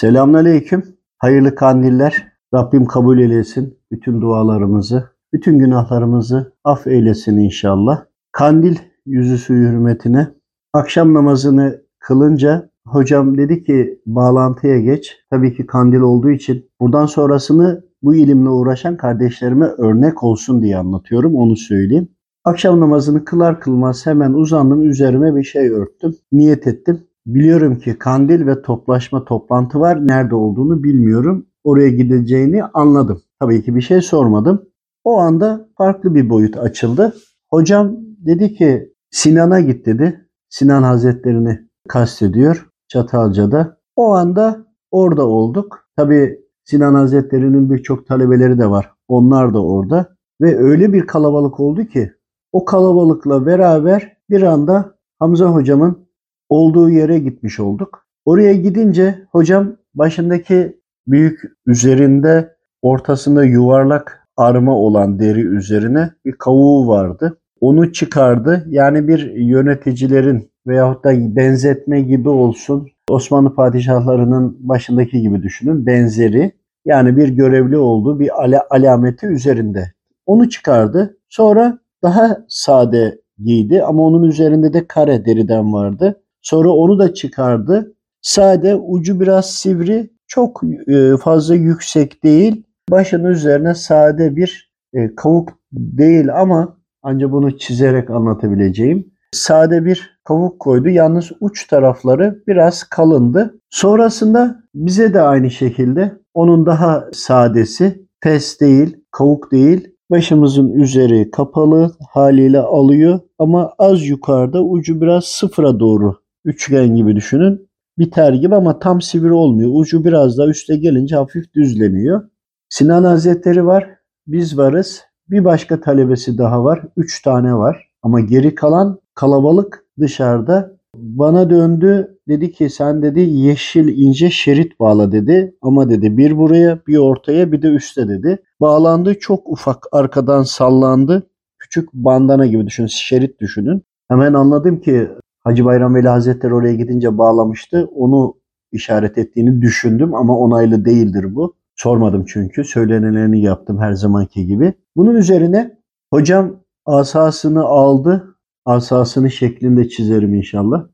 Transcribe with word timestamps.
Selamünaleyküm. 0.00 0.82
Hayırlı 1.18 1.54
kandiller. 1.54 2.28
Rabbim 2.54 2.84
kabul 2.84 3.18
eylesin 3.18 3.78
bütün 3.92 4.20
dualarımızı, 4.20 5.04
bütün 5.32 5.58
günahlarımızı 5.58 6.52
af 6.64 6.86
eylesin 6.86 7.38
inşallah. 7.38 8.04
Kandil 8.32 8.76
yüzü 9.06 9.38
suyu 9.38 9.68
hürmetine 9.68 10.28
akşam 10.72 11.14
namazını 11.14 11.82
kılınca 11.98 12.70
hocam 12.86 13.38
dedi 13.38 13.64
ki 13.64 14.02
bağlantıya 14.06 14.80
geç. 14.80 15.16
Tabii 15.30 15.56
ki 15.56 15.66
kandil 15.66 16.00
olduğu 16.00 16.30
için 16.30 16.70
buradan 16.80 17.06
sonrasını 17.06 17.84
bu 18.02 18.14
ilimle 18.14 18.48
uğraşan 18.48 18.96
kardeşlerime 18.96 19.66
örnek 19.66 20.22
olsun 20.22 20.62
diye 20.62 20.76
anlatıyorum 20.76 21.34
onu 21.34 21.56
söyleyeyim. 21.56 22.08
Akşam 22.44 22.80
namazını 22.80 23.24
kılar 23.24 23.60
kılmaz 23.60 24.06
hemen 24.06 24.32
uzandım 24.32 24.90
üzerime 24.90 25.36
bir 25.36 25.44
şey 25.44 25.70
örttüm. 25.70 26.16
Niyet 26.32 26.66
ettim. 26.66 27.07
Biliyorum 27.28 27.78
ki 27.78 27.98
kandil 27.98 28.46
ve 28.46 28.62
toplaşma 28.62 29.24
toplantı 29.24 29.80
var. 29.80 30.06
Nerede 30.06 30.34
olduğunu 30.34 30.82
bilmiyorum. 30.82 31.46
Oraya 31.64 31.88
gideceğini 31.88 32.64
anladım. 32.64 33.22
Tabii 33.40 33.62
ki 33.62 33.76
bir 33.76 33.80
şey 33.80 34.00
sormadım. 34.00 34.62
O 35.04 35.18
anda 35.18 35.68
farklı 35.78 36.14
bir 36.14 36.30
boyut 36.30 36.56
açıldı. 36.56 37.14
Hocam 37.50 37.96
dedi 38.26 38.54
ki 38.54 38.92
Sinan'a 39.10 39.60
git 39.60 39.86
dedi. 39.86 40.28
Sinan 40.48 40.82
Hazretlerini 40.82 41.58
kastediyor 41.88 42.68
Çatalca'da. 42.88 43.78
O 43.96 44.14
anda 44.14 44.66
orada 44.90 45.26
olduk. 45.26 45.78
Tabii 45.96 46.40
Sinan 46.64 46.94
Hazretleri'nin 46.94 47.70
birçok 47.70 48.06
talebeleri 48.06 48.58
de 48.58 48.70
var. 48.70 48.92
Onlar 49.08 49.54
da 49.54 49.64
orada. 49.64 50.16
Ve 50.40 50.58
öyle 50.58 50.92
bir 50.92 51.06
kalabalık 51.06 51.60
oldu 51.60 51.84
ki 51.84 52.12
o 52.52 52.64
kalabalıkla 52.64 53.46
beraber 53.46 54.16
bir 54.30 54.42
anda 54.42 54.94
Hamza 55.18 55.46
hocamın 55.46 56.07
olduğu 56.48 56.90
yere 56.90 57.18
gitmiş 57.18 57.60
olduk. 57.60 58.06
Oraya 58.24 58.54
gidince 58.54 59.18
hocam 59.32 59.76
başındaki 59.94 60.80
büyük 61.06 61.40
üzerinde 61.66 62.56
ortasında 62.82 63.44
yuvarlak 63.44 64.28
arma 64.36 64.76
olan 64.76 65.18
deri 65.18 65.40
üzerine 65.40 66.10
bir 66.24 66.32
kavuğu 66.32 66.88
vardı. 66.88 67.38
Onu 67.60 67.92
çıkardı. 67.92 68.66
Yani 68.68 69.08
bir 69.08 69.30
yöneticilerin 69.34 70.50
veyahut 70.66 71.04
da 71.04 71.36
benzetme 71.36 72.00
gibi 72.00 72.28
olsun. 72.28 72.88
Osmanlı 73.10 73.54
padişahlarının 73.54 74.56
başındaki 74.60 75.20
gibi 75.20 75.42
düşünün. 75.42 75.86
Benzeri. 75.86 76.52
Yani 76.84 77.16
bir 77.16 77.28
görevli 77.28 77.76
olduğu 77.76 78.20
bir 78.20 78.42
ala 78.42 78.66
alameti 78.70 79.26
üzerinde. 79.26 79.92
Onu 80.26 80.48
çıkardı. 80.48 81.18
Sonra 81.28 81.78
daha 82.02 82.44
sade 82.48 83.20
giydi 83.38 83.82
ama 83.82 84.02
onun 84.02 84.22
üzerinde 84.22 84.72
de 84.72 84.86
kare 84.86 85.24
deriden 85.24 85.72
vardı. 85.72 86.20
Sonra 86.42 86.70
onu 86.70 86.98
da 86.98 87.14
çıkardı. 87.14 87.94
Sade, 88.22 88.76
ucu 88.76 89.20
biraz 89.20 89.50
sivri, 89.50 90.10
çok 90.26 90.60
e, 90.88 91.16
fazla 91.16 91.54
yüksek 91.54 92.24
değil. 92.24 92.64
Başının 92.90 93.24
üzerine 93.24 93.74
sade 93.74 94.36
bir 94.36 94.72
e, 94.94 95.14
kavuk 95.14 95.48
değil 95.72 96.40
ama 96.40 96.76
ancak 97.02 97.32
bunu 97.32 97.58
çizerek 97.58 98.10
anlatabileceğim. 98.10 99.10
Sade 99.32 99.84
bir 99.84 100.20
kavuk 100.24 100.60
koydu. 100.60 100.88
Yalnız 100.88 101.32
uç 101.40 101.66
tarafları 101.66 102.42
biraz 102.46 102.84
kalındı. 102.84 103.60
Sonrasında 103.70 104.60
bize 104.74 105.14
de 105.14 105.20
aynı 105.20 105.50
şekilde 105.50 106.12
onun 106.34 106.66
daha 106.66 107.04
sadesi, 107.12 108.06
pes 108.20 108.60
değil, 108.60 108.96
kavuk 109.10 109.52
değil, 109.52 109.88
Başımızın 110.10 110.72
üzeri 110.72 111.30
kapalı 111.30 111.90
haliyle 112.10 112.60
alıyor 112.60 113.20
ama 113.38 113.72
az 113.78 114.06
yukarıda 114.06 114.62
ucu 114.64 115.00
biraz 115.00 115.24
sıfıra 115.24 115.80
doğru 115.80 116.16
üçgen 116.48 116.96
gibi 116.96 117.16
düşünün. 117.16 117.68
Biter 117.98 118.32
gibi 118.32 118.54
ama 118.54 118.78
tam 118.78 119.02
sivri 119.02 119.32
olmuyor. 119.32 119.70
Ucu 119.74 120.04
biraz 120.04 120.38
daha 120.38 120.46
üste 120.46 120.76
gelince 120.76 121.16
hafif 121.16 121.54
düzleniyor. 121.54 122.28
Sinan 122.68 123.04
Hazretleri 123.04 123.66
var. 123.66 123.90
Biz 124.26 124.58
varız. 124.58 125.02
Bir 125.30 125.44
başka 125.44 125.80
talebesi 125.80 126.38
daha 126.38 126.64
var. 126.64 126.82
Üç 126.96 127.22
tane 127.22 127.54
var. 127.54 127.88
Ama 128.02 128.20
geri 128.20 128.54
kalan 128.54 129.00
kalabalık 129.14 129.84
dışarıda. 130.00 130.78
Bana 130.96 131.50
döndü. 131.50 132.18
Dedi 132.28 132.52
ki 132.52 132.70
sen 132.70 133.02
dedi 133.02 133.20
yeşil 133.20 133.88
ince 133.88 134.30
şerit 134.30 134.80
bağla 134.80 135.12
dedi. 135.12 135.54
Ama 135.62 135.90
dedi 135.90 136.16
bir 136.16 136.38
buraya 136.38 136.78
bir 136.86 136.96
ortaya 136.96 137.52
bir 137.52 137.62
de 137.62 137.68
üste 137.68 138.08
dedi. 138.08 138.38
Bağlandı 138.60 139.18
çok 139.18 139.48
ufak 139.48 139.86
arkadan 139.92 140.42
sallandı. 140.42 141.30
Küçük 141.58 141.92
bandana 141.92 142.46
gibi 142.46 142.66
düşünün. 142.66 142.88
Şerit 142.88 143.40
düşünün. 143.40 143.82
Hemen 144.08 144.34
anladım 144.34 144.80
ki 144.80 145.08
Hacı 145.48 145.64
Bayram 145.64 145.94
Veli 145.94 146.08
Hazretleri 146.08 146.54
oraya 146.54 146.74
gidince 146.74 147.18
bağlamıştı. 147.18 147.88
Onu 147.94 148.34
işaret 148.72 149.18
ettiğini 149.18 149.62
düşündüm 149.62 150.14
ama 150.14 150.38
onaylı 150.38 150.84
değildir 150.84 151.34
bu. 151.34 151.54
Sormadım 151.76 152.24
çünkü. 152.28 152.64
Söylenenlerini 152.64 153.40
yaptım 153.40 153.78
her 153.78 153.92
zamanki 153.92 154.46
gibi. 154.46 154.74
Bunun 154.96 155.14
üzerine 155.14 155.78
hocam 156.10 156.56
asasını 156.86 157.64
aldı. 157.64 158.36
Asasını 158.64 159.30
şeklinde 159.30 159.88
çizerim 159.88 160.34
inşallah. 160.34 160.86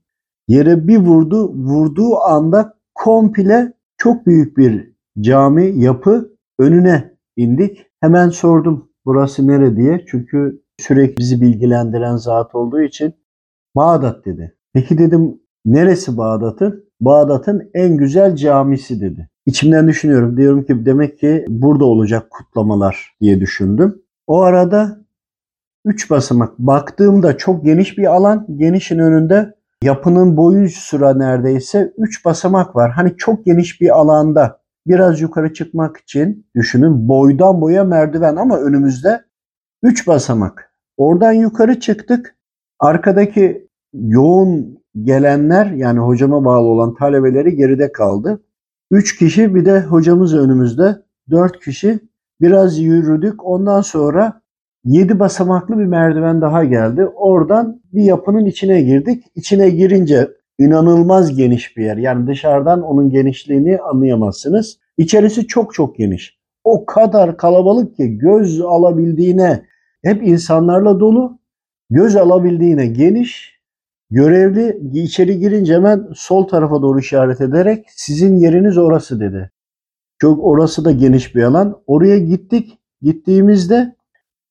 Yere 0.49 0.89
bir 0.89 0.99
vurdu. 0.99 1.53
Vurduğu 1.55 2.17
anda 2.17 2.75
komple 2.95 3.73
çok 3.97 4.27
büyük 4.27 4.57
bir 4.57 4.93
cami 5.21 5.83
yapı 5.83 6.31
önüne 6.59 7.15
indik. 7.37 7.87
Hemen 8.01 8.29
sordum 8.29 8.89
burası 9.07 9.47
nere 9.47 9.77
diye. 9.77 10.05
Çünkü 10.09 10.63
sürekli 10.79 11.17
bizi 11.17 11.41
bilgilendiren 11.41 12.17
zat 12.17 12.55
olduğu 12.55 12.83
için 12.83 13.15
Bağdat 13.77 14.25
dedi. 14.25 14.55
Peki 14.73 14.99
dedim 14.99 15.41
neresi 15.65 16.17
Bağdat'ın? 16.17 16.85
Bağdat'ın 17.01 17.71
en 17.75 17.97
güzel 17.97 18.37
camisi 18.37 19.01
dedi. 19.01 19.29
İçimden 19.47 19.89
düşünüyorum. 19.89 20.37
Diyorum 20.37 20.65
ki 20.65 20.87
demek 20.87 21.19
ki 21.19 21.45
burada 21.49 21.85
olacak 21.85 22.31
kutlamalar 22.31 23.17
diye 23.21 23.41
düşündüm. 23.41 24.03
O 24.27 24.41
arada 24.41 25.05
üç 25.85 26.11
basamak. 26.11 26.59
Baktığımda 26.59 27.37
çok 27.37 27.65
geniş 27.65 27.99
bir 27.99 28.15
alan. 28.15 28.47
Genişin 28.57 28.99
önünde 28.99 29.55
yapının 29.83 30.37
boyu 30.37 30.69
sıra 30.69 31.15
neredeyse 31.15 31.93
üç 31.99 32.25
basamak 32.25 32.77
var. 32.77 32.91
Hani 32.91 33.17
çok 33.17 33.45
geniş 33.45 33.81
bir 33.81 33.99
alanda 33.99 34.61
biraz 34.87 35.21
yukarı 35.21 35.53
çıkmak 35.55 35.97
için 35.97 36.47
düşünün 36.55 37.09
boydan 37.09 37.61
boya 37.61 37.85
merdiven 37.85 38.37
ama 38.37 38.59
önümüzde 38.59 39.25
üç 39.83 40.07
basamak. 40.07 40.73
Oradan 40.97 41.33
yukarı 41.33 41.81
çıktık. 41.81 42.37
Arkadaki 42.81 43.64
yoğun 43.95 44.79
gelenler 45.03 45.67
yani 45.67 45.99
hocama 45.99 46.45
bağlı 46.45 46.67
olan 46.67 46.95
talebeleri 46.95 47.57
geride 47.57 47.93
kaldı. 47.93 48.43
Üç 48.91 49.19
kişi 49.19 49.55
bir 49.55 49.65
de 49.65 49.81
hocamız 49.81 50.35
önümüzde. 50.35 50.97
Dört 51.31 51.65
kişi 51.65 51.99
biraz 52.41 52.79
yürüdük. 52.79 53.47
Ondan 53.47 53.81
sonra 53.81 54.41
yedi 54.85 55.19
basamaklı 55.19 55.79
bir 55.79 55.85
merdiven 55.85 56.41
daha 56.41 56.65
geldi. 56.65 57.07
Oradan 57.07 57.83
bir 57.93 58.03
yapının 58.03 58.45
içine 58.45 58.83
girdik. 58.83 59.25
İçine 59.35 59.71
girince 59.71 60.29
inanılmaz 60.59 61.37
geniş 61.37 61.77
bir 61.77 61.85
yer. 61.85 61.97
Yani 61.97 62.27
dışarıdan 62.27 62.83
onun 62.83 63.11
genişliğini 63.11 63.79
anlayamazsınız. 63.79 64.79
İçerisi 64.99 65.47
çok 65.47 65.75
çok 65.75 65.97
geniş. 65.97 66.39
O 66.65 66.87
kadar 66.87 67.37
kalabalık 67.37 67.97
ki 67.97 68.19
göz 68.19 68.61
alabildiğine 68.61 69.65
hep 70.05 70.23
insanlarla 70.23 71.01
dolu. 71.01 71.39
Göz 71.91 72.17
alabildiğine 72.17 72.87
geniş. 72.87 73.54
Görevli 74.15 74.81
içeri 74.93 75.39
girince 75.39 75.75
hemen 75.75 76.09
sol 76.15 76.49
tarafa 76.49 76.83
doğru 76.83 76.99
işaret 76.99 77.41
ederek 77.41 77.87
sizin 77.89 78.37
yeriniz 78.37 78.79
orası 78.79 79.21
dedi. 79.21 79.51
Çok 80.19 80.45
orası 80.45 80.85
da 80.85 80.93
geniş 80.93 81.35
bir 81.35 81.43
alan. 81.43 81.83
Oraya 81.87 82.19
gittik. 82.19 82.79
Gittiğimizde 83.03 83.97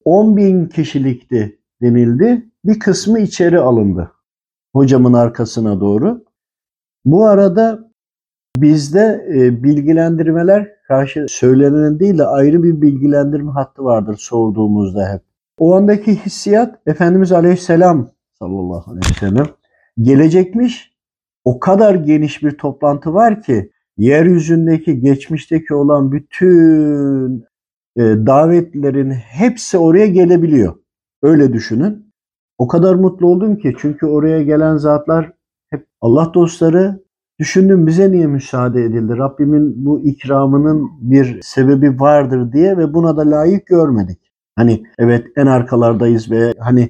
10 0.05 0.37
bin 0.37 0.65
kişilikti 0.65 1.59
denildi. 1.81 2.49
Bir 2.65 2.79
kısmı 2.79 3.19
içeri 3.19 3.59
alındı. 3.59 4.11
Hocamın 4.73 5.13
arkasına 5.13 5.79
doğru. 5.79 6.25
Bu 7.05 7.25
arada 7.25 7.91
bizde 8.57 9.27
e, 9.35 9.63
bilgilendirmeler 9.63 10.69
karşı 10.87 11.25
söylenen 11.29 11.99
değil 11.99 12.17
de 12.17 12.25
ayrı 12.25 12.63
bir 12.63 12.81
bilgilendirme 12.81 13.51
hattı 13.51 13.83
vardır 13.83 14.15
sorduğumuzda 14.19 15.13
hep. 15.13 15.21
O 15.57 15.75
andaki 15.75 16.15
hissiyat 16.15 16.79
Efendimiz 16.85 17.31
Aleyhisselam 17.31 18.13
sallallahu 18.39 18.91
aleyhi 18.91 19.09
ve 19.09 19.19
sellem 19.19 19.47
gelecekmiş. 20.01 20.93
O 21.45 21.59
kadar 21.59 21.95
geniş 21.95 22.43
bir 22.43 22.51
toplantı 22.51 23.13
var 23.13 23.41
ki 23.41 23.71
yeryüzündeki 23.97 24.99
geçmişteki 24.99 25.73
olan 25.73 26.11
bütün 26.11 27.45
e, 27.97 28.01
davetlerin 28.01 29.11
hepsi 29.11 29.77
oraya 29.77 30.07
gelebiliyor. 30.07 30.75
Öyle 31.23 31.53
düşünün. 31.53 32.13
O 32.57 32.67
kadar 32.67 32.95
mutlu 32.95 33.27
oldum 33.27 33.57
ki 33.57 33.75
çünkü 33.79 34.05
oraya 34.05 34.43
gelen 34.43 34.77
zatlar 34.77 35.31
hep 35.69 35.87
Allah 36.01 36.31
dostları 36.33 37.03
düşündüm 37.39 37.87
bize 37.87 38.11
niye 38.11 38.27
müsaade 38.27 38.83
edildi? 38.83 39.17
Rabbimin 39.17 39.85
bu 39.85 40.01
ikramının 40.01 40.89
bir 41.01 41.41
sebebi 41.41 41.99
vardır 41.99 42.53
diye 42.53 42.77
ve 42.77 42.93
buna 42.93 43.17
da 43.17 43.31
layık 43.31 43.67
görmedik. 43.67 44.19
Hani 44.55 44.83
evet 44.99 45.27
en 45.35 45.45
arkalardayız 45.45 46.31
ve 46.31 46.53
hani 46.59 46.89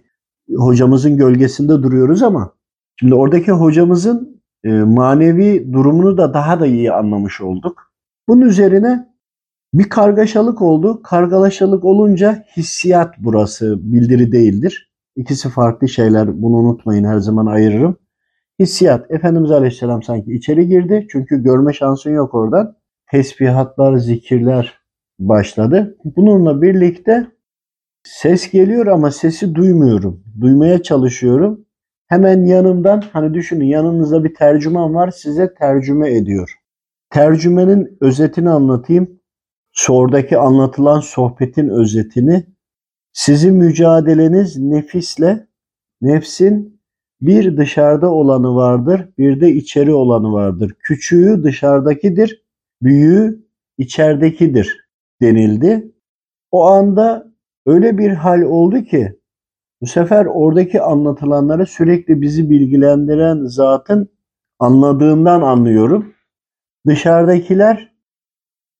hocamızın 0.55 1.17
gölgesinde 1.17 1.83
duruyoruz 1.83 2.23
ama 2.23 2.53
şimdi 2.95 3.15
oradaki 3.15 3.51
hocamızın 3.51 4.43
e, 4.63 4.69
manevi 4.71 5.73
durumunu 5.73 6.17
da 6.17 6.33
daha 6.33 6.59
da 6.59 6.67
iyi 6.67 6.91
anlamış 6.91 7.41
olduk. 7.41 7.91
Bunun 8.27 8.41
üzerine 8.41 9.13
bir 9.73 9.89
kargaşalık 9.89 10.61
oldu. 10.61 11.01
Kargalaşalık 11.03 11.85
olunca 11.85 12.43
hissiyat 12.57 13.15
burası 13.19 13.93
bildiri 13.93 14.31
değildir. 14.31 14.91
İkisi 15.15 15.49
farklı 15.49 15.89
şeyler. 15.89 16.41
Bunu 16.41 16.55
unutmayın 16.55 17.03
her 17.03 17.17
zaman 17.17 17.45
ayırırım. 17.45 17.97
Hissiyat. 18.59 19.11
Efendimiz 19.11 19.51
Aleyhisselam 19.51 20.03
sanki 20.03 20.33
içeri 20.33 20.67
girdi. 20.67 21.07
Çünkü 21.11 21.43
görme 21.43 21.73
şansın 21.73 22.11
yok 22.11 22.33
oradan. 22.33 22.75
Tesbihatlar, 23.11 23.97
zikirler 23.97 24.73
başladı. 25.19 25.97
Bununla 26.03 26.61
birlikte 26.61 27.27
ses 28.03 28.51
geliyor 28.51 28.87
ama 28.87 29.11
sesi 29.11 29.55
duymuyorum. 29.55 30.23
Duymaya 30.41 30.83
çalışıyorum. 30.83 31.65
Hemen 32.07 32.45
yanımdan 32.45 33.03
hani 33.13 33.33
düşünün 33.33 33.65
yanınızda 33.65 34.23
bir 34.23 34.35
tercüman 34.35 34.95
var 34.95 35.11
size 35.11 35.53
tercüme 35.53 36.17
ediyor. 36.17 36.55
Tercümenin 37.09 37.97
özetini 38.01 38.49
anlatayım. 38.49 39.19
Sordaki 39.71 40.37
anlatılan 40.37 40.99
sohbetin 40.99 41.69
özetini. 41.69 42.45
Sizin 43.13 43.55
mücadeleniz 43.55 44.57
nefisle, 44.57 45.47
nefsin 46.01 46.81
bir 47.21 47.57
dışarıda 47.57 48.11
olanı 48.11 48.55
vardır, 48.55 49.09
bir 49.17 49.41
de 49.41 49.51
içeri 49.51 49.93
olanı 49.93 50.31
vardır. 50.31 50.73
Küçüğü 50.79 51.43
dışarıdakidir, 51.43 52.43
büyüğü 52.81 53.45
içeridekidir 53.77 54.87
denildi. 55.21 55.91
O 56.51 56.63
anda 56.63 57.32
öyle 57.65 57.97
bir 57.97 58.09
hal 58.09 58.41
oldu 58.41 58.83
ki 58.83 59.19
bu 59.81 59.87
sefer 59.87 60.25
oradaki 60.25 60.81
anlatılanları 60.81 61.65
sürekli 61.65 62.21
bizi 62.21 62.49
bilgilendiren 62.49 63.45
zatın 63.45 64.09
anladığından 64.59 65.41
anlıyorum. 65.41 66.13
Dışarıdakiler 66.87 67.93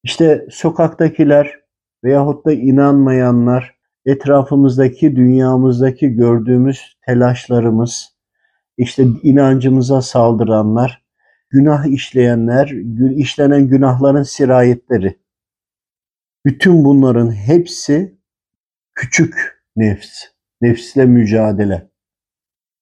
işte 0.03 0.47
sokaktakiler 0.51 1.59
veyahut 2.03 2.45
da 2.45 2.53
inanmayanlar, 2.53 3.75
etrafımızdaki, 4.05 5.15
dünyamızdaki 5.15 6.09
gördüğümüz 6.09 6.97
telaşlarımız, 7.05 8.15
işte 8.77 9.05
inancımıza 9.23 10.01
saldıranlar, 10.01 11.03
günah 11.49 11.85
işleyenler, 11.85 12.67
işlenen 13.15 13.67
günahların 13.67 14.23
sirayetleri. 14.23 15.19
Bütün 16.45 16.85
bunların 16.85 17.31
hepsi 17.31 18.17
küçük 18.95 19.63
nefs, 19.75 20.23
nefsle 20.61 21.05
mücadele. 21.05 21.89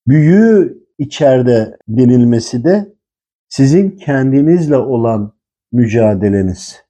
Büyüğü 0.07 0.81
içeride 0.97 1.77
denilmesi 1.87 2.63
de 2.63 2.93
sizin 3.49 3.89
kendinizle 3.89 4.77
olan 4.77 5.33
mücadeleniz. 5.71 6.83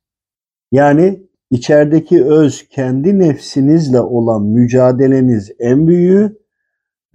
Yani 0.71 1.23
içerideki 1.51 2.25
öz 2.25 2.69
kendi 2.69 3.19
nefsinizle 3.19 3.99
olan 3.99 4.43
mücadeleniz 4.43 5.51
en 5.59 5.87
büyüğü, 5.87 6.37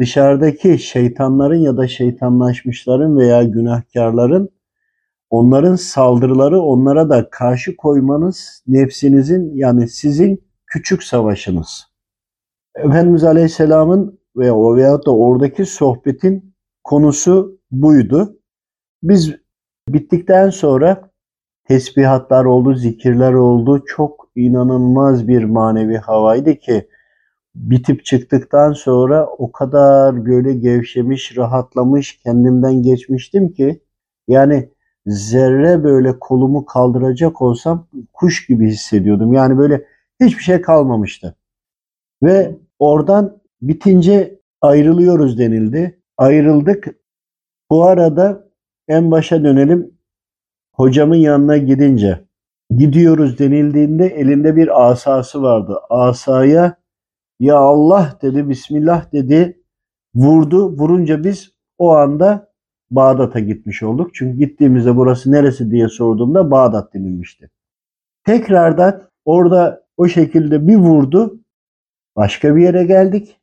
dışarıdaki 0.01 0.79
şeytanların 0.79 1.59
ya 1.59 1.77
da 1.77 1.89
şeytanlaşmışların 1.89 3.19
veya 3.19 3.43
günahkarların 3.43 4.51
onların 5.31 5.77
saldırıları 5.77 6.61
onlara 6.61 7.11
da 7.11 7.31
karşı 7.31 7.77
koymanız 7.77 8.63
nefsinizin 8.67 9.55
yani 9.55 9.89
sizin 9.89 10.45
küçük 10.67 11.03
savaşınız. 11.03 11.96
Efendimiz 12.77 13.25
Aleyhisselam'ın 13.25 14.19
veya 14.37 14.57
o 14.57 14.77
veyahut 14.77 15.07
da 15.07 15.17
oradaki 15.17 15.67
sohbetin 15.67 16.55
konusu 16.85 17.59
buydu. 17.71 18.39
Biz 19.03 19.35
bittikten 19.89 20.51
sonra 20.51 21.11
tesbihatlar 21.65 22.45
oldu, 22.45 22.75
zikirler 22.75 23.33
oldu. 23.33 23.85
Çok 23.87 24.29
inanılmaz 24.37 25.29
bir 25.29 25.45
manevi 25.45 25.97
havaydı 25.97 26.55
ki 26.55 26.89
bitip 27.55 28.05
çıktıktan 28.05 28.73
sonra 28.73 29.27
o 29.27 29.53
kadar 29.53 30.27
böyle 30.27 30.55
gevşemiş, 30.55 31.37
rahatlamış, 31.37 32.19
kendimden 32.19 32.83
geçmiştim 32.83 33.53
ki 33.53 33.81
yani 34.29 34.71
zerre 35.07 35.85
böyle 35.85 36.19
kolumu 36.19 36.67
kaldıracak 36.67 37.43
olsam 37.43 37.87
kuş 38.13 38.47
gibi 38.47 38.69
hissediyordum. 38.69 39.33
Yani 39.33 39.59
böyle 39.59 39.87
hiçbir 40.21 40.43
şey 40.43 40.61
kalmamıştı. 40.61 41.37
Ve 42.23 42.57
oradan 42.79 43.39
bitince 43.63 44.41
ayrılıyoruz 44.61 45.39
denildi. 45.39 46.03
Ayrıldık. 46.17 46.89
Bu 47.71 47.85
arada 47.85 48.49
en 48.89 49.11
başa 49.11 49.45
dönelim. 49.45 49.99
Hocamın 50.73 51.17
yanına 51.17 51.57
gidince 51.57 52.27
gidiyoruz 52.71 53.39
denildiğinde 53.39 54.07
elinde 54.07 54.57
bir 54.57 54.89
asası 54.91 55.43
vardı. 55.43 55.79
Asaya 55.91 56.77
ya 57.41 57.57
Allah 57.57 58.19
dedi, 58.23 58.49
Bismillah 58.49 59.13
dedi, 59.13 59.63
vurdu. 60.15 60.79
Vurunca 60.79 61.25
biz 61.25 61.53
o 61.79 61.91
anda 61.91 62.53
Bağdat'a 62.91 63.41
gitmiş 63.41 63.83
olduk. 63.83 64.15
Çünkü 64.15 64.39
gittiğimizde 64.39 64.97
burası 64.97 65.33
neresi 65.33 65.71
diye 65.71 65.89
sorduğumda 65.89 66.51
Bağdat 66.51 66.95
denilmişti. 66.95 67.51
Tekrardan 68.25 69.03
orada 69.25 69.87
o 69.97 70.09
şekilde 70.09 70.67
bir 70.67 70.77
vurdu. 70.77 71.41
Başka 72.17 72.57
bir 72.57 72.63
yere 72.63 72.85
geldik. 72.85 73.41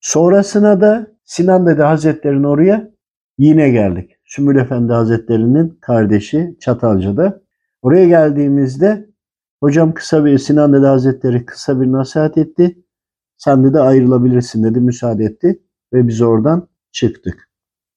Sonrasına 0.00 0.80
da 0.80 1.06
Sinan 1.24 1.66
Dede 1.66 1.82
Hazretleri'nin 1.82 2.44
oraya 2.44 2.90
yine 3.38 3.70
geldik. 3.70 4.10
Sümül 4.24 4.56
Efendi 4.56 4.92
Hazretleri'nin 4.92 5.78
kardeşi 5.80 6.56
Çatalca'da. 6.60 7.42
Oraya 7.82 8.08
geldiğimizde 8.08 9.10
hocam 9.60 9.94
kısa 9.94 10.24
bir 10.24 10.38
Sinan 10.38 10.72
Dede 10.72 10.86
Hazretleri 10.86 11.46
kısa 11.46 11.80
bir 11.80 11.92
nasihat 11.92 12.38
etti. 12.38 12.84
Sen 13.36 13.74
de 13.74 13.80
ayrılabilirsin 13.80 14.64
dedi, 14.64 14.80
müsaade 14.80 15.24
etti 15.24 15.62
ve 15.92 16.08
biz 16.08 16.22
oradan 16.22 16.68
çıktık. 16.92 17.48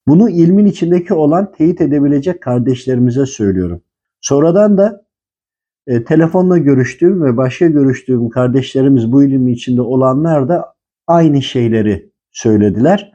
Bunu 0.08 0.30
ilmin 0.30 0.66
içindeki 0.66 1.14
olan 1.14 1.52
teyit 1.52 1.82
edebilecek 1.82 2.42
kardeşlerimize 2.42 3.26
söylüyorum. 3.26 3.82
Sonradan 4.22 4.78
da 4.78 5.07
e, 5.88 6.04
telefonla 6.04 6.58
görüştüğüm 6.58 7.24
ve 7.24 7.38
başka 7.38 7.68
görüştüğüm 7.68 8.30
kardeşlerimiz 8.30 9.12
bu 9.12 9.24
ilmin 9.24 9.54
içinde 9.54 9.82
olanlar 9.82 10.50
da 10.50 10.74
aynı 11.08 11.42
şeyleri 11.42 12.12
söylediler. 12.32 13.12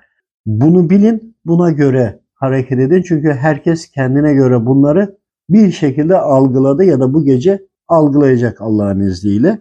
Bunu 0.46 0.90
bilin, 0.90 1.36
buna 1.44 1.70
göre 1.70 2.20
hareket 2.34 2.78
edin. 2.78 3.02
Çünkü 3.02 3.32
herkes 3.32 3.90
kendine 3.90 4.34
göre 4.34 4.66
bunları 4.66 5.18
bir 5.48 5.70
şekilde 5.70 6.16
algıladı 6.16 6.84
ya 6.84 7.00
da 7.00 7.14
bu 7.14 7.24
gece 7.24 7.66
algılayacak 7.88 8.60
Allah'ın 8.60 9.00
izniyle. 9.00 9.58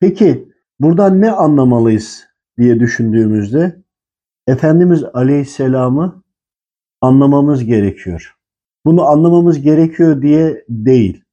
Peki 0.00 0.48
buradan 0.80 1.20
ne 1.20 1.30
anlamalıyız 1.30 2.24
diye 2.58 2.80
düşündüğümüzde 2.80 3.82
Efendimiz 4.46 5.04
Aleyhisselam'ı 5.14 6.22
anlamamız 7.00 7.64
gerekiyor. 7.64 8.36
Bunu 8.84 9.06
anlamamız 9.06 9.60
gerekiyor 9.62 10.22
diye 10.22 10.64
değil. 10.68 11.25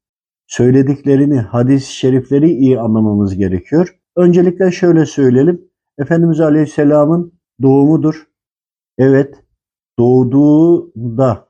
Söylediklerini, 0.54 1.40
hadis-i 1.40 1.94
şerifleri 1.94 2.52
iyi 2.52 2.80
anlamamız 2.80 3.38
gerekiyor. 3.38 4.00
Öncelikle 4.16 4.72
şöyle 4.72 5.06
söyleyelim. 5.06 5.62
Efendimiz 5.98 6.40
Aleyhisselam'ın 6.40 7.34
doğumudur. 7.62 8.28
Evet, 8.98 9.36
doğduğunda 10.00 11.48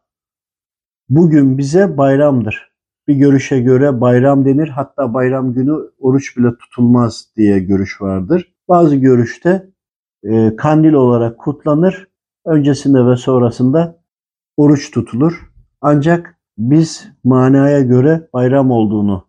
bugün 1.10 1.58
bize 1.58 1.98
bayramdır. 1.98 2.72
Bir 3.08 3.16
görüşe 3.16 3.60
göre 3.60 4.02
bayram 4.02 4.46
denir. 4.46 4.68
Hatta 4.68 5.14
bayram 5.14 5.54
günü 5.54 5.74
oruç 6.00 6.38
bile 6.38 6.58
tutulmaz 6.58 7.28
diye 7.36 7.60
görüş 7.60 8.02
vardır. 8.02 8.54
Bazı 8.70 8.96
görüşte 8.96 9.70
e, 10.24 10.56
kandil 10.56 10.94
olarak 10.94 11.38
kutlanır. 11.40 12.08
Öncesinde 12.46 13.06
ve 13.06 13.16
sonrasında 13.16 14.04
oruç 14.58 14.92
tutulur. 14.92 15.52
Ancak 15.82 16.43
biz 16.58 17.08
manaya 17.24 17.82
göre 17.82 18.30
bayram 18.34 18.72
olduğunu 18.72 19.28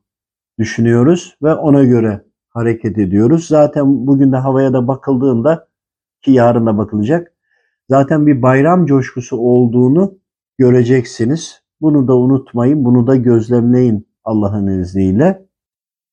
düşünüyoruz 0.59 1.37
ve 1.43 1.54
ona 1.54 1.85
göre 1.85 2.25
hareket 2.50 2.99
ediyoruz. 2.99 3.47
Zaten 3.47 4.07
bugün 4.07 4.33
de 4.33 4.37
havaya 4.37 4.73
da 4.73 4.88
bakıldığında 4.88 5.69
ki 6.23 6.31
yarın 6.31 6.66
da 6.66 6.78
bakılacak. 6.78 7.33
Zaten 7.90 8.26
bir 8.26 8.43
bayram 8.43 8.87
coşkusu 8.87 9.37
olduğunu 9.37 10.19
göreceksiniz. 10.59 11.62
Bunu 11.81 12.09
da 12.09 12.16
unutmayın, 12.16 12.85
bunu 12.85 13.07
da 13.07 13.16
gözlemleyin 13.16 14.09
Allah'ın 14.25 14.81
izniyle. 14.81 15.47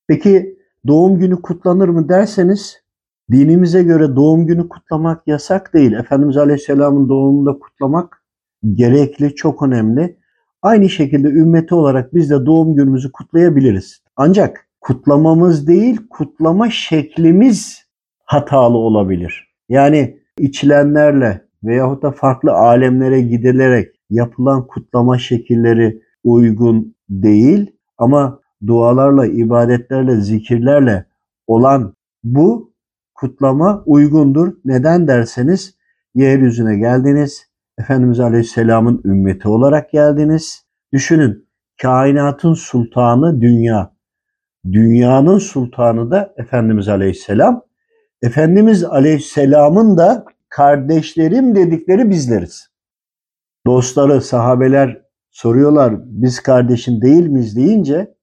Peki 0.08 0.58
doğum 0.86 1.18
günü 1.18 1.42
kutlanır 1.42 1.88
mı 1.88 2.08
derseniz 2.08 2.82
dinimize 3.30 3.82
göre 3.82 4.16
doğum 4.16 4.46
günü 4.46 4.68
kutlamak 4.68 5.26
yasak 5.26 5.74
değil. 5.74 5.92
Efendimiz 5.92 6.36
Aleyhisselam'ın 6.36 7.08
doğumunda 7.08 7.58
kutlamak 7.58 8.24
gerekli, 8.72 9.34
çok 9.34 9.62
önemli. 9.62 10.21
Aynı 10.62 10.88
şekilde 10.88 11.28
ümmeti 11.28 11.74
olarak 11.74 12.14
biz 12.14 12.30
de 12.30 12.46
doğum 12.46 12.76
günümüzü 12.76 13.12
kutlayabiliriz. 13.12 14.02
Ancak 14.16 14.68
kutlamamız 14.80 15.66
değil, 15.66 16.00
kutlama 16.10 16.70
şeklimiz 16.70 17.86
hatalı 18.24 18.76
olabilir. 18.76 19.54
Yani 19.68 20.18
içilenlerle 20.38 21.42
veyahut 21.64 22.02
da 22.02 22.10
farklı 22.10 22.52
alemlere 22.52 23.20
gidilerek 23.20 23.94
yapılan 24.10 24.66
kutlama 24.66 25.18
şekilleri 25.18 26.02
uygun 26.24 26.94
değil 27.10 27.70
ama 27.98 28.40
dualarla, 28.66 29.26
ibadetlerle, 29.26 30.16
zikirlerle 30.16 31.06
olan 31.46 31.94
bu 32.24 32.72
kutlama 33.14 33.82
uygundur. 33.86 34.52
Neden 34.64 35.08
derseniz 35.08 35.74
yeryüzüne 36.14 36.76
geldiniz. 36.76 37.51
Efendimiz 37.78 38.20
Aleyhisselam'ın 38.20 39.00
ümmeti 39.04 39.48
olarak 39.48 39.90
geldiniz. 39.90 40.66
Düşünün 40.92 41.48
kainatın 41.82 42.54
sultanı 42.54 43.40
dünya. 43.40 43.92
Dünyanın 44.72 45.38
sultanı 45.38 46.10
da 46.10 46.34
Efendimiz 46.36 46.88
Aleyhisselam. 46.88 47.62
Efendimiz 48.22 48.84
Aleyhisselam'ın 48.84 49.96
da 49.96 50.24
kardeşlerim 50.48 51.54
dedikleri 51.54 52.10
bizleriz. 52.10 52.68
Dostları, 53.66 54.20
sahabeler 54.20 55.02
soruyorlar 55.30 55.94
biz 56.04 56.40
kardeşin 56.40 57.02
değil 57.02 57.26
miyiz 57.26 57.56
deyince 57.56 58.14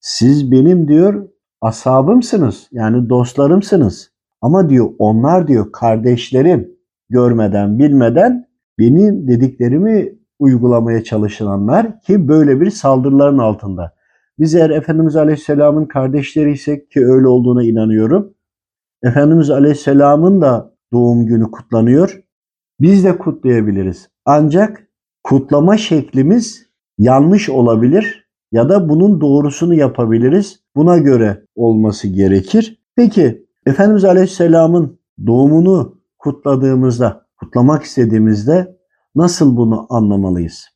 siz 0.00 0.52
benim 0.52 0.88
diyor 0.88 1.28
ashabımsınız 1.60 2.68
yani 2.72 3.08
dostlarımsınız. 3.08 4.12
Ama 4.40 4.68
diyor 4.68 4.90
onlar 4.98 5.48
diyor 5.48 5.72
kardeşlerim 5.72 6.70
görmeden 7.10 7.78
bilmeden 7.78 8.47
benim 8.78 9.28
dediklerimi 9.28 10.18
uygulamaya 10.38 11.04
çalışanlar 11.04 12.00
ki 12.00 12.28
böyle 12.28 12.60
bir 12.60 12.70
saldırıların 12.70 13.38
altında. 13.38 13.94
Biz 14.38 14.54
eğer 14.54 14.70
Efendimiz 14.70 15.16
Aleyhisselam'ın 15.16 15.84
kardeşleriysek 15.84 16.90
ki 16.90 17.06
öyle 17.06 17.26
olduğuna 17.26 17.64
inanıyorum. 17.64 18.34
Efendimiz 19.02 19.50
Aleyhisselam'ın 19.50 20.40
da 20.40 20.74
doğum 20.92 21.26
günü 21.26 21.50
kutlanıyor. 21.50 22.22
Biz 22.80 23.04
de 23.04 23.18
kutlayabiliriz. 23.18 24.08
Ancak 24.24 24.88
kutlama 25.24 25.76
şeklimiz 25.76 26.66
yanlış 26.98 27.48
olabilir 27.48 28.28
ya 28.52 28.68
da 28.68 28.88
bunun 28.88 29.20
doğrusunu 29.20 29.74
yapabiliriz. 29.74 30.60
Buna 30.76 30.98
göre 30.98 31.44
olması 31.56 32.08
gerekir. 32.08 32.82
Peki 32.96 33.46
Efendimiz 33.66 34.04
Aleyhisselam'ın 34.04 34.98
doğumunu 35.26 35.98
kutladığımızda, 36.18 37.27
kutlamak 37.38 37.82
istediğimizde 37.82 38.76
nasıl 39.14 39.56
bunu 39.56 39.86
anlamalıyız? 39.90 40.66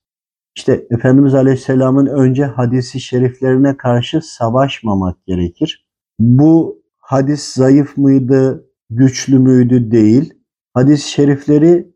İşte 0.57 0.87
Efendimiz 0.91 1.35
Aleyhisselam'ın 1.35 2.07
önce 2.07 2.45
hadisi 2.45 3.01
şeriflerine 3.01 3.77
karşı 3.77 4.21
savaşmamak 4.23 5.27
gerekir. 5.27 5.87
Bu 6.19 6.83
hadis 6.99 7.55
zayıf 7.55 7.97
mıydı, 7.97 8.69
güçlü 8.91 9.39
müydü 9.39 9.91
değil. 9.91 10.35
Hadis-i 10.75 11.11
şerifleri 11.11 11.93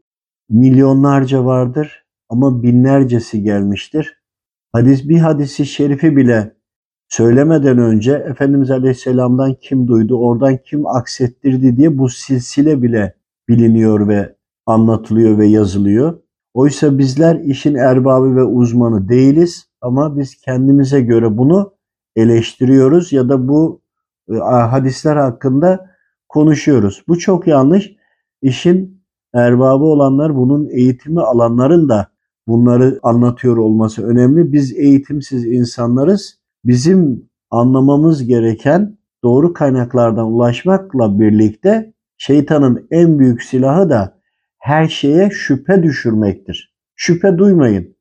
milyonlarca 0.49 1.44
vardır 1.44 2.06
ama 2.28 2.62
binlercesi 2.62 3.42
gelmiştir. 3.42 4.23
Hadis 4.73 5.08
bir 5.08 5.18
hadisi 5.18 5.66
şerifi 5.66 6.16
bile 6.16 6.56
söylemeden 7.08 7.78
önce 7.78 8.12
Efendimiz 8.12 8.70
Aleyhisselam'dan 8.70 9.54
kim 9.61 9.88
duydu, 9.88 10.18
oradan 10.18 10.58
kim 10.64 10.87
aksettirdi 10.87 11.76
diye 11.76 11.99
bu 11.99 12.08
silsile 12.08 12.82
bile 12.82 13.14
biliniyor 13.49 14.08
ve 14.08 14.35
anlatılıyor 14.66 15.38
ve 15.38 15.46
yazılıyor. 15.46 16.18
Oysa 16.54 16.99
bizler 16.99 17.40
işin 17.40 17.75
erbabı 17.75 18.37
ve 18.37 18.44
uzmanı 18.44 19.08
değiliz 19.08 19.66
ama 19.80 20.18
biz 20.18 20.35
kendimize 20.35 21.00
göre 21.00 21.38
bunu 21.38 21.75
eleştiriyoruz 22.16 23.12
ya 23.12 23.28
da 23.28 23.49
bu 23.49 23.80
e, 24.30 24.37
hadisler 24.37 25.16
hakkında 25.16 25.90
konuşuyoruz. 26.28 27.04
Bu 27.08 27.18
çok 27.18 27.46
yanlış. 27.46 27.92
İşin 28.42 29.02
erbabı 29.35 29.85
olanlar 29.85 30.37
bunun 30.37 30.68
eğitimi 30.70 31.20
alanların 31.20 31.88
da 31.88 32.08
bunları 32.49 33.00
anlatıyor 33.02 33.56
olması 33.56 34.06
önemli. 34.06 34.52
Biz 34.52 34.73
eğitimsiz 34.73 35.46
insanlarız. 35.46 36.38
Bizim 36.64 37.28
anlamamız 37.50 38.26
gereken 38.26 38.99
doğru 39.25 39.52
kaynaklardan 39.52 40.26
ulaşmakla 40.26 41.20
birlikte 41.20 41.92
şeytanın 42.16 42.87
en 42.90 43.18
büyük 43.18 43.42
silahı 43.42 43.90
da 43.90 44.15
her 44.58 44.88
şeye 44.88 45.30
şüphe 45.30 45.82
düşürmektir. 45.82 46.75
Şüphe 46.94 47.38
duymayın. 47.38 47.96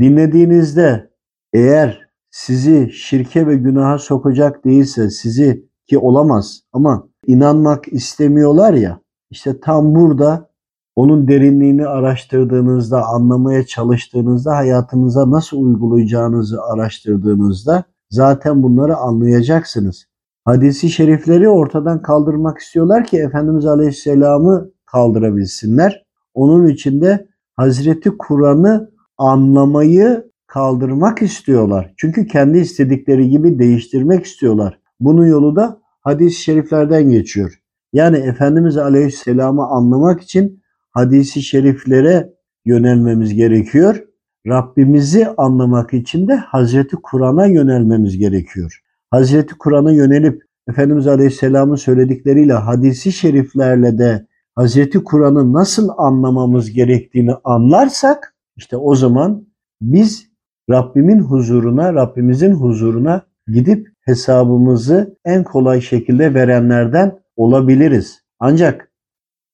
Dinlediğinizde 0.00 1.10
eğer 1.52 2.08
sizi 2.30 2.90
şirke 2.92 3.46
ve 3.46 3.56
günaha 3.56 3.98
sokacak 3.98 4.64
değilse 4.64 5.10
sizi 5.10 5.70
ki 5.86 5.98
olamaz 5.98 6.62
ama 6.72 7.08
inanmak 7.26 7.88
istemiyorlar 7.88 8.74
ya 8.74 9.00
işte 9.30 9.60
tam 9.60 9.94
burada 9.94 10.50
onun 10.96 11.28
derinliğini 11.28 11.86
araştırdığınızda, 11.86 13.06
anlamaya 13.06 13.66
çalıştığınızda, 13.66 14.56
hayatınıza 14.56 15.30
nasıl 15.30 15.62
uygulayacağınızı 15.62 16.62
araştırdığınızda 16.62 17.84
zaten 18.10 18.62
bunları 18.62 18.96
anlayacaksınız. 18.96 20.06
Hadisi 20.44 20.90
şerifleri 20.90 21.48
ortadan 21.48 22.02
kaldırmak 22.02 22.58
istiyorlar 22.58 23.04
ki 23.04 23.18
Efendimiz 23.18 23.66
Aleyhisselam'ı 23.66 24.70
kaldırabilsinler. 24.92 26.04
Onun 26.34 26.66
için 26.66 27.00
de 27.00 27.26
Hazreti 27.56 28.10
Kur'an'ı 28.18 28.90
anlamayı 29.18 30.30
kaldırmak 30.46 31.22
istiyorlar. 31.22 31.94
Çünkü 31.96 32.26
kendi 32.26 32.58
istedikleri 32.58 33.28
gibi 33.28 33.58
değiştirmek 33.58 34.24
istiyorlar. 34.24 34.78
Bunun 35.00 35.26
yolu 35.26 35.56
da 35.56 35.80
hadis-i 36.00 36.40
şeriflerden 36.42 37.10
geçiyor. 37.10 37.60
Yani 37.92 38.16
Efendimiz 38.16 38.76
Aleyhisselam'ı 38.76 39.66
anlamak 39.66 40.22
için 40.22 40.62
hadisi 40.90 41.42
şeriflere 41.42 42.30
yönelmemiz 42.64 43.34
gerekiyor. 43.34 44.04
Rabbimizi 44.46 45.28
anlamak 45.28 45.94
için 45.94 46.28
de 46.28 46.36
Hazreti 46.36 46.96
Kur'an'a 47.02 47.46
yönelmemiz 47.46 48.18
gerekiyor. 48.18 48.80
Hazreti 49.10 49.54
Kur'an'a 49.58 49.92
yönelip 49.92 50.42
Efendimiz 50.68 51.06
Aleyhisselam'ın 51.06 51.76
söyledikleriyle 51.76 52.52
hadisi 52.52 53.12
şeriflerle 53.12 53.98
de 53.98 54.26
Hazreti 54.54 55.04
Kur'an'ı 55.04 55.52
nasıl 55.52 55.88
anlamamız 55.96 56.72
gerektiğini 56.72 57.32
anlarsak 57.44 58.34
işte 58.56 58.76
o 58.76 58.94
zaman 58.94 59.46
biz 59.80 60.30
Rabbimin 60.70 61.18
huzuruna, 61.18 61.94
Rabbimizin 61.94 62.52
huzuruna 62.52 63.22
gidip 63.46 63.88
hesabımızı 64.00 65.18
en 65.24 65.44
kolay 65.44 65.80
şekilde 65.80 66.34
verenlerden 66.34 67.20
olabiliriz. 67.36 68.20
Ancak 68.38 68.92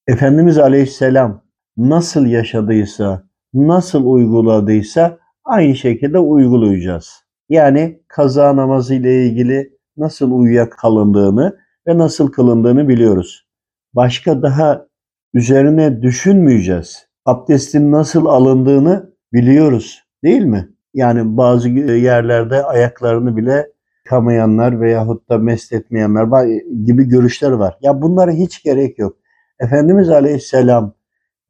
Efendimiz 0.07 0.57
Aleyhisselam 0.57 1.41
nasıl 1.77 2.25
yaşadıysa, 2.25 3.23
nasıl 3.53 4.05
uyguladıysa 4.05 5.17
aynı 5.45 5.75
şekilde 5.75 6.19
uygulayacağız. 6.19 7.23
Yani 7.49 8.01
kaza 8.07 8.55
namazı 8.55 8.93
ile 8.93 9.25
ilgili 9.25 9.77
nasıl 9.97 10.31
uyuyakalındığını 10.31 11.57
ve 11.87 11.97
nasıl 11.97 12.31
kılındığını 12.31 12.87
biliyoruz. 12.87 13.47
Başka 13.93 14.41
daha 14.41 14.86
üzerine 15.33 16.01
düşünmeyeceğiz. 16.01 17.07
Abdestin 17.25 17.91
nasıl 17.91 18.25
alındığını 18.25 19.13
biliyoruz 19.33 20.03
değil 20.23 20.41
mi? 20.41 20.69
Yani 20.93 21.37
bazı 21.37 21.69
yerlerde 21.69 22.63
ayaklarını 22.63 23.37
bile 23.37 23.67
kamayanlar 24.05 24.81
veyahut 24.81 25.29
da 25.29 25.37
mest 25.37 25.73
etmeyenler 25.73 26.47
gibi 26.85 27.03
görüşler 27.03 27.51
var. 27.51 27.77
Ya 27.81 28.01
bunlara 28.01 28.31
hiç 28.31 28.63
gerek 28.63 28.99
yok. 28.99 29.17
Efendimiz 29.59 30.09
Aleyhisselam 30.09 30.93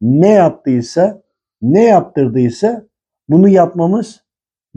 ne 0.00 0.28
yaptıysa, 0.28 1.22
ne 1.62 1.84
yaptırdıysa 1.84 2.86
bunu 3.28 3.48
yapmamız 3.48 4.24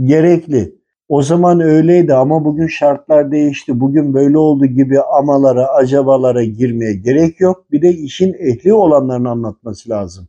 gerekli. 0.03 0.80
O 1.11 1.21
zaman 1.21 1.59
öyleydi 1.59 2.13
ama 2.13 2.45
bugün 2.45 2.67
şartlar 2.67 3.31
değişti. 3.31 3.79
Bugün 3.79 4.13
böyle 4.13 4.37
oldu 4.37 4.65
gibi 4.65 5.01
amalara, 5.01 5.67
acabalara 5.67 6.43
girmeye 6.43 6.93
gerek 6.93 7.39
yok. 7.39 7.71
Bir 7.71 7.81
de 7.81 7.89
işin 7.89 8.33
ehli 8.33 8.73
olanların 8.73 9.25
anlatması 9.25 9.89
lazım. 9.89 10.27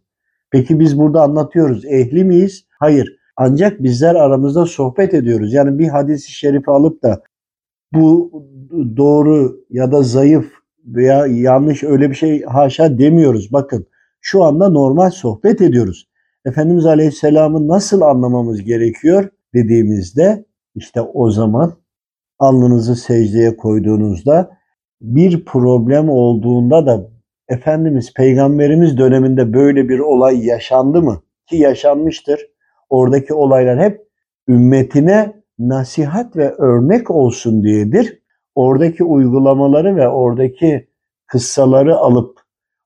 Peki 0.51 0.81
biz 0.81 0.99
burada 0.99 1.23
anlatıyoruz. 1.23 1.85
Ehli 1.85 2.25
miyiz? 2.25 2.65
Hayır. 2.79 3.17
Ancak 3.37 3.83
bizler 3.83 4.15
aramızda 4.15 4.67
sohbet 4.67 5.15
ediyoruz. 5.15 5.53
Yani 5.53 5.79
bir 5.79 5.89
hadisi 5.89 6.33
şerifi 6.33 6.71
alıp 6.71 7.03
da 7.03 7.23
bu 7.95 8.31
doğru 8.97 9.61
ya 9.71 9.93
da 9.93 10.03
zayıf 10.03 10.53
veya 10.87 11.27
yanlış 11.27 11.85
öyle 11.85 12.11
bir 12.11 12.15
şey 12.15 12.43
haşa 12.43 12.99
demiyoruz. 12.99 13.53
Bakın 13.53 13.87
şu 14.21 14.43
anda 14.43 14.69
normal 14.69 15.11
sohbet 15.11 15.61
ediyoruz. 15.61 16.09
Efendimiz 16.45 16.87
Aleyhisselam'ı 16.87 17.69
nasıl 17.69 18.01
anlamamız 18.01 18.63
gerekiyor 18.63 19.29
dediğimizde 19.55 20.45
işte 20.75 21.01
o 21.01 21.31
zaman 21.31 21.73
alnınızı 22.39 22.97
secdeye 22.97 23.57
koyduğunuzda 23.57 24.59
bir 25.01 25.45
problem 25.45 26.09
olduğunda 26.09 26.87
da 26.87 27.11
Efendimiz 27.49 28.15
Peygamberimiz 28.15 28.99
döneminde 28.99 29.53
böyle 29.53 29.89
bir 29.89 29.99
olay 29.99 30.47
yaşandı 30.47 31.03
mı? 31.03 31.23
Ki 31.47 31.57
yaşanmıştır. 31.57 32.41
Oradaki 32.91 33.35
olaylar 33.35 33.81
hep 33.81 34.01
ümmetine 34.49 35.43
nasihat 35.59 36.37
ve 36.37 36.51
örnek 36.53 37.11
olsun 37.11 37.63
diyedir. 37.63 38.23
Oradaki 38.55 39.05
uygulamaları 39.05 39.97
ve 39.97 40.09
oradaki 40.09 40.89
kıssaları 41.27 41.97
alıp 41.97 42.41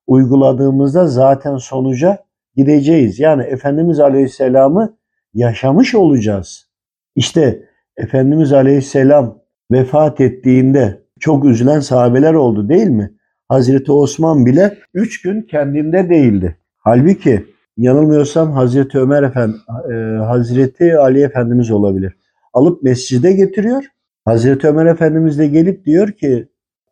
uyguladığımızda 0.07 1.07
zaten 1.07 1.57
sonuca 1.57 2.25
gideceğiz. 2.55 3.19
Yani 3.19 3.43
Efendimiz 3.43 3.99
Aleyhisselam'ı 3.99 4.97
yaşamış 5.33 5.95
olacağız. 5.95 6.69
İşte 7.15 7.66
Efendimiz 7.97 8.53
Aleyhisselam 8.53 9.39
vefat 9.71 10.21
ettiğinde 10.21 11.01
çok 11.19 11.45
üzülen 11.45 11.79
sahabeler 11.79 12.33
oldu 12.33 12.69
değil 12.69 12.87
mi? 12.87 13.11
Hazreti 13.49 13.91
Osman 13.91 14.45
bile 14.45 14.77
üç 14.93 15.21
gün 15.21 15.41
kendinde 15.41 16.09
değildi. 16.09 16.57
Halbuki 16.77 17.45
yanılmıyorsam 17.77 18.51
Hazreti 18.51 18.99
Ömer 18.99 19.23
Efendi, 19.23 19.57
e, 19.91 19.93
Hazreti 20.17 20.97
Ali 20.97 21.21
Efendimiz 21.21 21.71
olabilir. 21.71 22.17
Alıp 22.53 22.83
mescide 22.83 23.31
getiriyor. 23.31 23.83
Hazreti 24.25 24.67
Ömer 24.67 24.85
Efendimiz 24.85 25.39
de 25.39 25.47
gelip 25.47 25.85
diyor 25.85 26.11
ki 26.11 26.47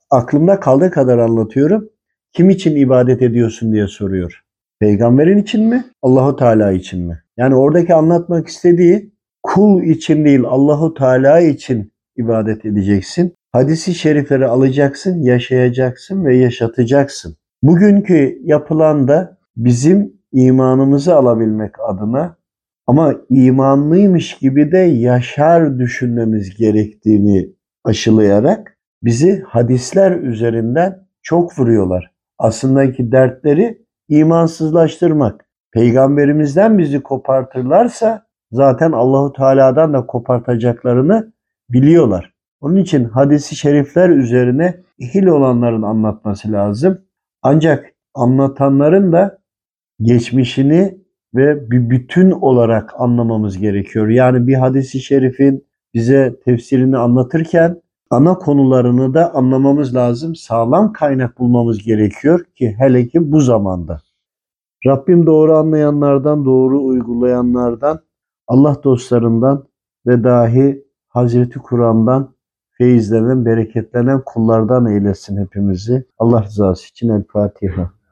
aklımda 0.09 0.59
kaldığı 0.59 0.91
kadar 0.91 1.17
anlatıyorum. 1.17 1.89
Kim 2.33 2.50
için 2.50 2.75
ibadet 2.75 3.21
ediyorsun 3.21 3.74
diye 3.74 3.88
soruyor. 3.88 4.43
Peygamberin 4.79 5.38
için 5.38 5.63
mi? 5.63 5.85
Allahu 6.01 6.35
Teala 6.35 6.71
için 6.71 7.07
mi? 7.07 7.24
Yani 7.38 7.55
oradaki 7.55 7.93
anlatmak 7.93 8.47
istediği 8.47 9.14
kul 9.46 9.84
için 9.84 10.25
değil 10.25 10.44
Allahu 10.44 10.94
Teala 10.94 11.40
için 11.40 11.92
ibadet 12.18 12.66
edeceksin. 12.66 13.34
Hadisi 13.52 13.94
şerifleri 13.96 14.46
alacaksın, 14.46 15.22
yaşayacaksın 15.22 16.25
ve 16.25 16.38
yaşatacaksın. 16.38 17.36
Bugünkü 17.64 18.40
yapılan 18.44 19.08
da 19.08 19.38
bizim 19.58 20.14
imanımızı 20.32 21.16
alabilmek 21.16 21.72
adına 21.80 22.38
ama 22.88 23.16
imanlıymış 23.30 24.38
gibi 24.38 24.72
de 24.72 24.78
yaşar 24.78 25.80
düşünmemiz 25.80 26.58
gerektiğini 26.58 27.50
aşılayarak 27.84 28.78
bizi 29.04 29.42
hadisler 29.48 30.12
üzerinden 30.12 31.08
çok 31.22 31.60
vuruyorlar. 31.60 32.12
Aslındaki 32.38 33.12
dertleri 33.12 33.86
imansızlaştırmak. 34.10 35.46
Peygamberimizden 35.72 36.78
bizi 36.78 37.04
kopartırlarsa 37.04 38.25
zaten 38.52 38.92
Allahu 38.92 39.34
Teala'dan 39.34 39.94
da 39.94 40.06
kopartacaklarını 40.06 41.34
biliyorlar. 41.70 42.34
Onun 42.62 42.75
için 42.75 43.04
hadisi 43.04 43.56
şerifler 43.56 44.10
üzerine 44.10 44.84
ehil 45.00 45.25
olanların 45.25 45.82
anlatması 45.82 46.52
lazım. 46.52 47.02
Ancak 47.42 47.94
anlatanların 48.14 49.12
da 49.12 49.38
geçmişini 50.02 50.98
ve 51.36 51.72
bir 51.72 51.90
bütün 51.90 52.32
olarak 52.32 52.94
anlamamız 52.98 53.58
gerekiyor. 53.58 54.08
Yani 54.08 54.48
bir 54.48 54.54
hadisi 54.54 55.00
şerifin 55.00 55.66
bize 55.94 56.36
tefsirini 56.46 56.98
anlatırken 56.98 57.82
ana 58.10 58.38
konularını 58.38 59.14
da 59.14 59.34
anlamamız 59.34 59.96
lazım. 59.96 60.36
Sağlam 60.36 60.94
kaynak 60.94 61.40
bulmamız 61.40 61.84
gerekiyor 61.84 62.46
ki 62.56 62.75
hele 62.78 63.08
ki 63.08 63.32
bu 63.32 63.42
zamanda. 63.42 64.02
Rabbim 64.86 65.25
doğru 65.25 65.56
anlayanlardan, 65.58 66.46
doğru 66.46 66.86
uygulayanlardan, 66.86 68.00
Allah 68.48 68.84
dostlarından 68.84 69.68
ve 70.08 70.24
dahi 70.24 70.86
Hazreti 71.08 71.60
Kur'an'dan 71.60 72.36
feyizlenen, 72.72 73.46
bereketlenen 73.46 74.22
kullardan 74.25 74.86
eylesin 74.86 75.38
hepimizi. 75.38 76.06
Allah 76.18 76.44
rızası 76.44 76.88
için 76.88 77.10
El 77.10 77.24
Fatiha. 77.34 77.96